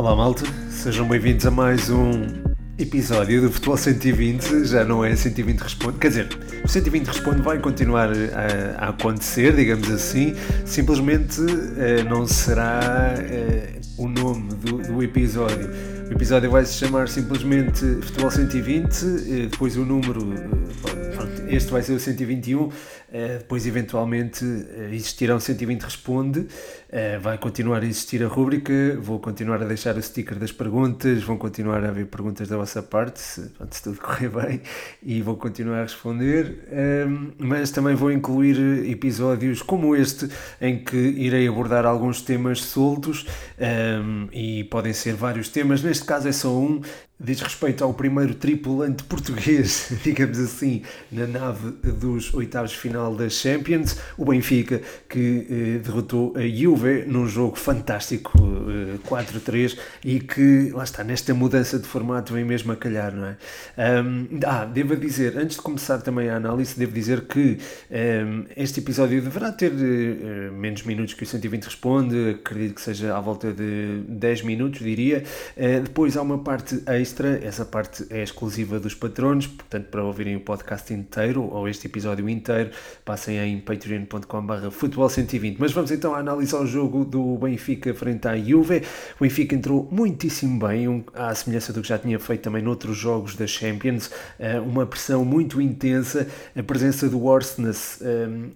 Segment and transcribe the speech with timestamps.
[0.00, 2.22] Olá malta, sejam bem-vindos a mais um
[2.78, 4.64] episódio do Futebol 120.
[4.64, 6.28] Já não é 120 Responde, quer dizer,
[6.64, 10.34] o 120 Responde vai continuar a, a acontecer, digamos assim,
[10.64, 11.42] simplesmente
[11.76, 15.68] eh, não será eh, o nome do, do episódio.
[16.08, 20.32] O episódio vai se chamar simplesmente Futebol 120, eh, depois o número,
[21.46, 22.70] este vai ser o 121
[23.12, 29.18] eh, depois, eventualmente, uh, existirão 120 Responde, uh, vai continuar a existir a rúbrica, vou
[29.18, 33.20] continuar a deixar o sticker das perguntas, vão continuar a haver perguntas da vossa parte,
[33.20, 34.60] se, se tudo correr bem,
[35.02, 40.28] e vou continuar a responder, ehm, mas também vou incluir episódios como este,
[40.60, 43.26] em que irei abordar alguns temas soltos,
[43.58, 46.80] um, ehm, e podem ser vários temas, neste caso é só um,
[47.20, 53.28] diz respeito ao primeiro tripulante português, digamos assim, na nave dos oitavos de final da
[53.28, 60.70] Champions, o Benfica, que eh, derrotou a Juve num jogo fantástico, eh, 4-3, e que,
[60.72, 63.36] lá está, nesta mudança de formato vem mesmo a calhar, não é?
[64.02, 67.58] Um, ah, devo dizer, antes de começar também a análise, devo dizer que
[67.90, 73.14] um, este episódio deverá ter uh, menos minutos que o 120 responde, acredito que seja
[73.14, 75.22] à volta de 10 minutos, diria.
[75.56, 80.04] Uh, depois há uma parte extra extra, essa parte é exclusiva dos patronos, portanto, para
[80.04, 82.70] ouvirem o podcast inteiro ou este episódio inteiro,
[83.04, 85.58] passem em patreon.com.br futebol 120.
[85.58, 88.84] Mas vamos então analisar o jogo do Benfica frente à Juve.
[89.18, 92.96] O Benfica entrou muitíssimo bem, um, à semelhança do que já tinha feito também noutros
[92.96, 94.06] jogos da Champions,
[94.38, 98.00] uh, uma pressão muito intensa, a presença do Orsnes.
[98.00, 98.50] Um,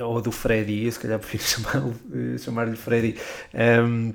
[0.00, 3.16] ou do Freddy, eu se calhar prefiro chamar-lhe chamar Freddy,
[3.54, 4.14] um,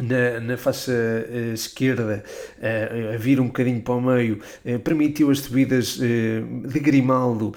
[0.00, 2.22] na, na faixa uh, esquerda
[2.58, 7.54] uh, a vir um bocadinho para o meio uh, permitiu as subidas de Grimaldo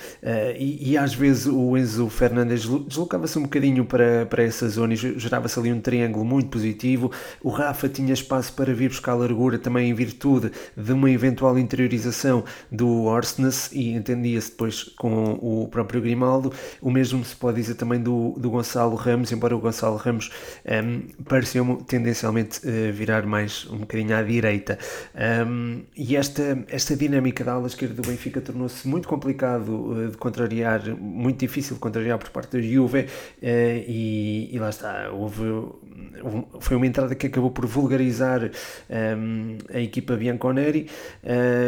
[0.57, 4.95] e, e, às vezes o Enzo Fernandes deslocava-se um bocadinho para, para essa zona e
[4.95, 7.11] gerava-se ali um triângulo muito positivo.
[7.43, 12.43] O Rafa tinha espaço para vir buscar largura também em virtude de uma eventual interiorização
[12.71, 16.53] do Orsnes e entendia-se depois com o próprio Grimaldo.
[16.81, 20.29] O mesmo se pode dizer também do, do Gonçalo Ramos embora o Gonçalo Ramos
[20.65, 24.77] um, ehm, parecia tendencialmente tendencialmente uh, virar mais um bocadinho à direita.
[25.47, 30.17] Um, e esta, esta dinâmica da ala esquerda do Benfica tornou-se muito complicado uh, de
[30.17, 33.05] contrariar, muito difícil de contrariar por parte da Juve, uh,
[33.41, 35.43] e, e, lá está, houve,
[36.59, 38.49] foi uma entrada que acabou por vulgarizar
[38.89, 40.87] um, a equipa Bianconeri,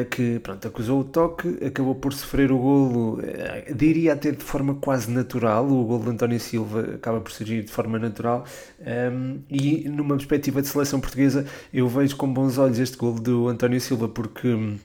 [0.10, 3.20] que pronto, acusou o toque, acabou por sofrer o golo,
[3.74, 7.72] diria até de forma quase natural, o golo de António Silva acaba por surgir de
[7.72, 8.46] forma natural,
[8.80, 13.14] um, e numa perspectiva perspectiva de seleção portuguesa, eu vejo com bons olhos este gol
[13.14, 14.78] do António Silva, porque hum,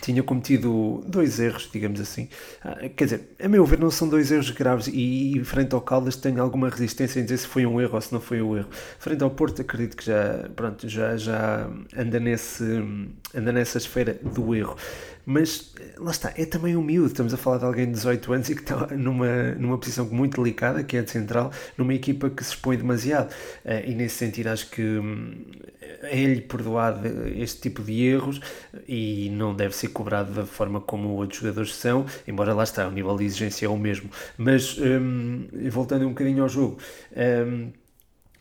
[0.00, 2.28] tinha cometido dois erros, digamos assim.
[2.64, 5.80] Ah, quer dizer, a meu ver, não são dois erros graves e, e frente ao
[5.80, 8.56] Caldas tenho alguma resistência em dizer se foi um erro ou se não foi um
[8.56, 8.68] erro.
[8.98, 12.64] Frente ao Porto, acredito que já, pronto, já, já anda, nesse,
[13.34, 14.76] anda nessa esfera do erro.
[15.24, 17.08] Mas lá está, é também um miúdo.
[17.08, 20.42] Estamos a falar de alguém de 18 anos e que está numa, numa posição muito
[20.42, 23.30] delicada, que é de central, numa equipa que se expõe demasiado.
[23.64, 25.44] Uh, e nesse sentido, acho que hum,
[26.02, 28.40] é-lhe perdoado este tipo de erros
[28.88, 32.90] e não deve ser cobrado da forma como outros jogadores são, embora lá está, o
[32.90, 34.10] nível de exigência é o mesmo.
[34.36, 36.78] Mas hum, voltando um bocadinho ao jogo.
[37.16, 37.70] Hum,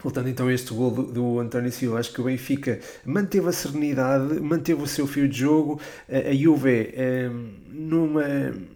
[0.04, 3.52] Voltando então a este gol do, do, António Silva, acho que o Benfica manteve a
[3.52, 5.80] serenidade, manteve o seu fio de jogo.
[6.10, 8.24] A, Juve, ehm, numa,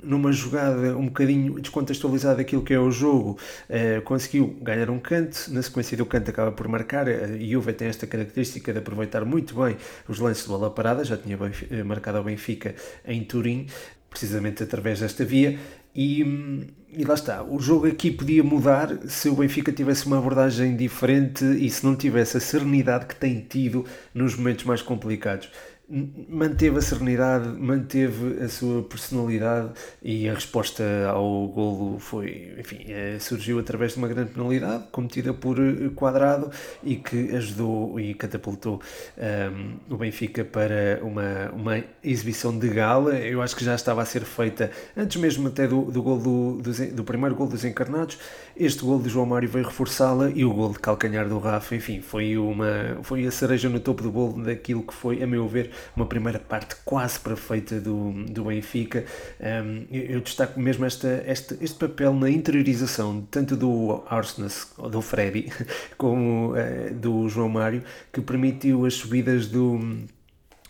[0.03, 5.51] numa jogada um bocadinho descontextualizada daquilo que é o jogo, eh, conseguiu ganhar um canto.
[5.51, 7.07] Na sequência do canto, acaba por marcar.
[7.09, 11.17] A Juve tem esta característica de aproveitar muito bem os lances de bola parada, já
[11.17, 11.37] tinha
[11.71, 12.75] eh, marcado ao Benfica
[13.05, 13.67] em Turim,
[14.09, 15.57] precisamente através desta via.
[15.95, 20.75] E, e, lá está, o jogo aqui podia mudar se o Benfica tivesse uma abordagem
[20.75, 25.49] diferente e se não tivesse a serenidade que tem tido nos momentos mais complicados
[25.87, 29.69] manteve a serenidade, manteve a sua personalidade
[30.01, 35.33] e a resposta ao golo foi, enfim, eh, surgiu através de uma grande penalidade cometida
[35.33, 36.49] por eh, Quadrado
[36.83, 38.81] e que ajudou e catapultou
[39.17, 43.15] um, ehm, o Benfica para uma, uma exibição de gala.
[43.15, 46.61] Eu acho que já estava a ser feita antes mesmo até do, do, gol do,
[46.63, 48.17] do, do primeiro gol dos encarnados.
[48.57, 52.01] Este gol de João Mário veio reforçá-la e o gol de calcanhar do Rafa, enfim,
[52.01, 55.74] foi, uma, foi a cereja no topo do bolo daquilo que foi, a meu ver,
[55.95, 59.05] uma primeira parte quase perfeita do, do Benfica.
[59.39, 65.01] Um, eu, destaco mesmo esta, este, este papel na interiorização, tanto do Arsenas, ou do
[65.01, 65.51] Freddy,
[65.97, 69.79] como uh, do João Mário, que permitiu as subidas do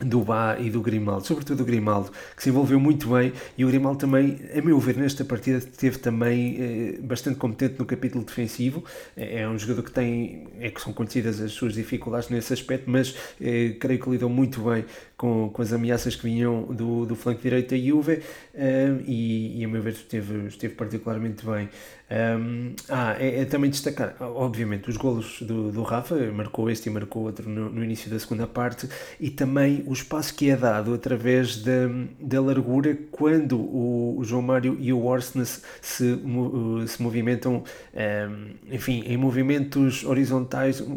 [0.01, 3.67] do Bá e do Grimaldo, sobretudo o Grimaldo, que se envolveu muito bem e o
[3.67, 8.83] Grimaldo também, a meu ver, nesta partida esteve também eh, bastante competente no capítulo defensivo.
[9.15, 12.89] É, é um jogador que tem, é que são conhecidas as suas dificuldades nesse aspecto,
[12.89, 14.83] mas eh, creio que lidou muito bem
[15.17, 18.21] com, com as ameaças que vinham do, do flanco direito da Juve
[18.53, 21.69] eh, e, e, a meu ver, esteve, esteve particularmente bem.
[22.07, 26.91] Um, ah, é, é, também destacar, obviamente, os golos do, do Rafa, marcou este e
[26.91, 28.87] marcou outro no, no, início da segunda parte,
[29.19, 31.89] e também o espaço que é dado através da,
[32.19, 36.15] da largura quando o, o João Mário e o Orsnes se,
[36.87, 37.63] se movimentam,
[37.95, 40.95] um, enfim, em movimentos horizontais uh,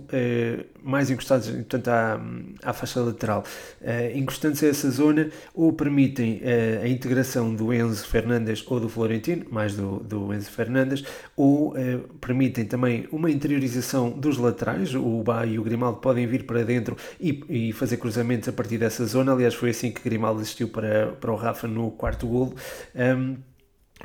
[0.82, 2.20] mais encostados portanto, à,
[2.62, 3.44] à faixa lateral.
[3.80, 8.88] Uh, encostando-se a essa zona, ou permitem uh, a integração do Enzo Fernandes ou do
[8.88, 11.04] Florentino, mais do, do Enzo Fernandes
[11.36, 14.94] ou eh, permitem também uma interiorização dos laterais.
[14.94, 18.78] O Bá e o Grimaldo podem vir para dentro e, e, fazer cruzamentos a partir
[18.78, 19.32] dessa zona.
[19.32, 22.54] Aliás, foi assim que Grimaldo assistiu para, para o Rafa no quarto golo.
[22.94, 23.36] Um,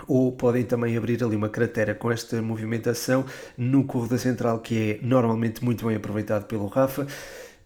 [0.07, 3.25] ou podem também abrir ali uma cratera com esta movimentação
[3.55, 7.05] no corredor central que é normalmente muito bem aproveitado pelo Rafa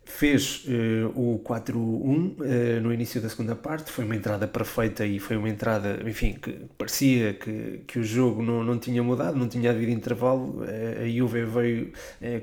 [0.08, 5.06] fez uh, o 4-1 uh, eh, no início da segunda parte, foi uma entrada perfeita
[5.06, 9.38] e foi uma entrada, enfim, que parecia que, que o jogo não, não tinha mudado,
[9.38, 11.92] não tinha havido intervalo, uh, a Juve veio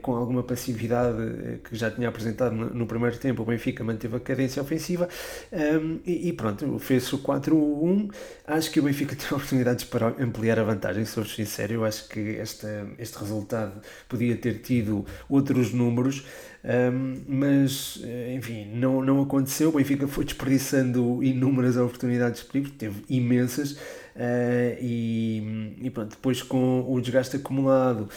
[0.02, 4.20] com alguma passividade que já tinha apresentado no, no, primeiro tempo, o Benfica manteve a
[4.20, 5.08] cadência ofensiva
[5.52, 8.12] um, ehm, e, e, pronto, fez o 4-1,
[8.46, 12.36] acho que o Benfica teve oportunidades para ampliar a vantagem, sou sincero, eu acho que
[12.36, 16.24] esta, este resultado podia ter tido outros números,
[16.64, 19.68] um, mas, eh, enfim, não, não aconteceu.
[19.68, 23.76] O Benfica foi desperdiçando inúmeras oportunidades de perigo, teve imensas.
[24.14, 28.08] Uh, e, e pronto, depois com o desgaste acumulado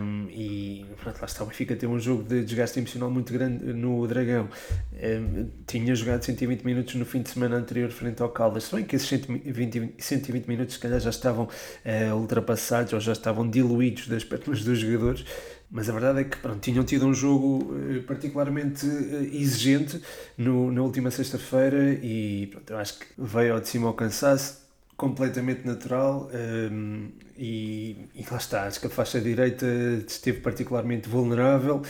[0.00, 3.64] um, e pronto, lá está, o Benfica teve um jogo de desgaste emocional muito grande
[3.72, 4.48] no Dragão
[4.92, 8.84] um, tinha jogado 120 minutos no fim de semana anterior frente ao Caldas, se bem
[8.84, 14.06] que esses 120, 120 minutos se calhar já estavam uh, ultrapassados ou já estavam diluídos
[14.06, 15.24] das pernas dos jogadores
[15.74, 20.00] mas a verdade é que pronto, tinham tido um jogo eh, particularmente eh, exigente
[20.38, 24.62] no, na última sexta-feira e pronto, eu acho que veio ao de cima ao cansaço,
[24.96, 29.66] completamente natural um, ehm, e, e lá está, acho que a faixa direita
[30.06, 31.82] esteve particularmente vulnerável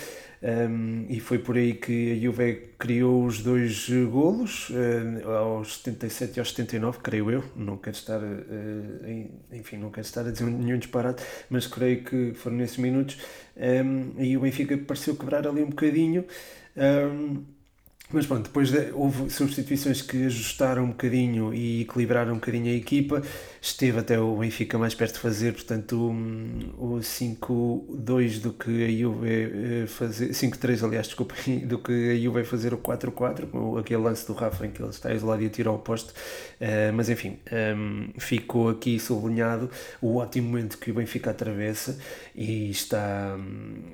[0.45, 6.37] um, e foi por aí que a Juve criou os dois golos, uh, aos 77
[6.37, 7.45] e aos 79, creio eu.
[7.57, 12.35] Não quero estar, uh, enfim, não quero estar a dizer nenhum disparate, mas creio que
[12.35, 13.17] foram nesses minutos.
[13.57, 16.27] Um, e o Benfica pareceu quebrar ali um bocadinho.
[16.77, 17.43] Um,
[18.15, 22.77] mas pronto, depois de, houve substituições que ajustaram um bocadinho e equilibraram um bocadinho a
[22.77, 23.23] equipa.
[23.61, 26.13] Esteve até o Benfica mais perto de fazer, portanto,
[26.79, 31.35] o, o 5-2 do que a Juve eh, fazer, 5-3 aliás, desculpa,
[31.67, 34.91] do que a Juve fazer o 4-4, com aquele lance do Rafa em que ele
[34.91, 36.11] está isolado e atira ao posto.
[36.61, 39.71] Uh, mas enfim, um, ehm, ficou aqui sublinhado
[40.01, 41.99] o ótimo momento que o Benfica atravessa
[42.35, 43.37] e está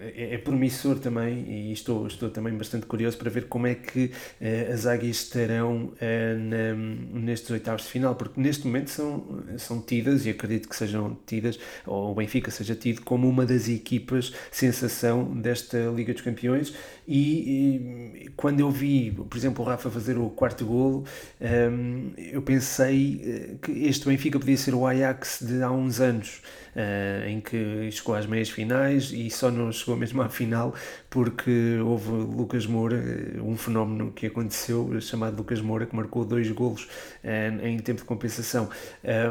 [0.00, 4.09] é, é promissor também e estou, estou também bastante curioso para ver como é que
[4.10, 9.80] uh, as águias estarão uh, na, nestes oitavos de final, porque neste momento são, são
[9.80, 14.32] tidas, e acredito que sejam tidas, ou o Benfica seja tido como uma das equipas
[14.50, 16.74] sensação desta Liga dos Campeões.
[17.06, 21.04] E, e quando eu vi, por exemplo, o Rafa fazer o quarto golo,
[21.40, 26.00] um, ehm, eu pensei eh, que este Benfica podia ser o Ajax de há uns
[26.00, 26.40] anos
[26.76, 30.74] uh, em que chegou às meias finais e só não chegou mesmo à final
[31.08, 36.50] porque houve Lucas Moura, eh, um fenómeno que aconteceu chamado Lucas Moura, que marcou dois
[36.50, 36.84] golos
[37.24, 38.68] uh, em tempo de compensação.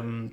[0.04, 0.28] Um,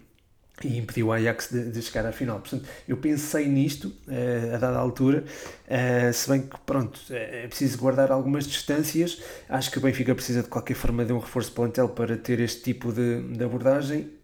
[0.63, 2.39] e impediu o Ajax de, de, chegar à final.
[2.39, 7.77] Portanto, eu pensei nisto uh, a dada altura, uh, se bem que, pronto, é preciso
[7.77, 9.21] guardar algumas distâncias.
[9.47, 12.63] Acho que o Benfica precisa de qualquer forma de um reforço plantel para ter este
[12.63, 14.17] tipo de, de abordagem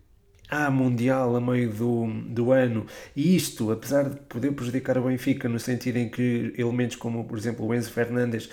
[0.49, 5.49] há Mundial a meio do, do ano e isto, apesar de poder prejudicar o Benfica
[5.49, 8.49] no sentido em que elementos como, por exemplo, o Enzo Fernandes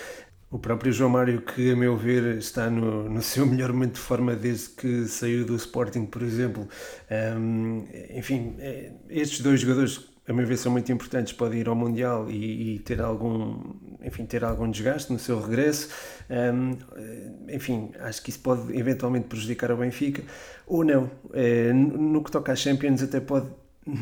[0.51, 4.01] o próprio João Mário, que a meu ver está no, no seu melhor momento de
[4.01, 6.69] forma desde que saiu do Sporting, por exemplo.
[7.39, 11.33] Um, enfim, é, estes dois jogadores, a meu ver, são muito importantes.
[11.33, 15.89] Podem ir ao Mundial e, e ter algum, enfim, ter algum desgaste no seu regresso.
[16.29, 16.77] Um,
[17.49, 20.25] enfim, acho que isso pode eventualmente prejudicar o Benfica
[20.67, 21.09] ou não.
[21.33, 23.47] É, no que toca às Champions, até pode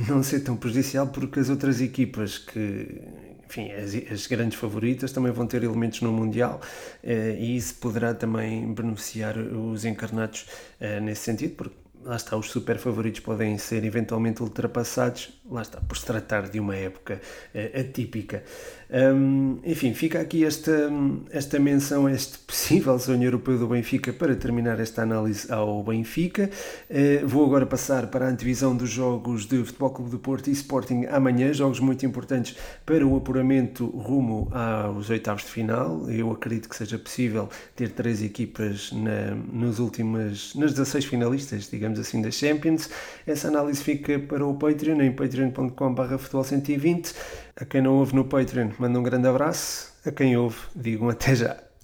[0.08, 3.02] não ser tão prejudicial porque as outras equipas que
[3.48, 6.60] enfim, as, as, grandes favoritas também vão ter elementos no Mundial
[7.02, 10.46] eh, e isso poderá também beneficiar os encarnados
[10.78, 11.74] eh, nesse sentido, porque
[12.04, 16.60] lá está, os super favoritos podem ser eventualmente ultrapassados, lá está, por se tratar de
[16.60, 17.20] uma época
[17.54, 18.42] uh, atípica.
[18.90, 20.90] Um, enfim, fica aqui esta,
[21.30, 26.50] esta menção a este possível sonho europeu do Benfica para terminar esta análise ao Benfica.
[26.88, 30.52] Uh, vou agora passar para a antevisão dos jogos de Futebol Clube do Porto e
[30.52, 36.08] Sporting amanhã, jogos muito importantes para o apuramento rumo aos oitavos de final.
[36.10, 39.36] Eu acredito que seja possível ter três equipas na,
[39.78, 42.88] últimas, nas 16 finalistas, digamos assim, da Champions.
[43.26, 47.14] Essa análise fica para o Patreon em patreon.com.br futebol120.
[47.56, 49.92] A quem não ouve no Patreon, manda um grande abraço.
[50.04, 51.67] A quem ouve, digam até já.